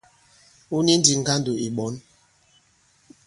Wu 0.69 0.77
ni 0.85 0.93
ndī 0.99 1.13
ŋgandò 1.21 1.51
ì 1.65 1.67
ɓɔ̌n. 1.75 1.95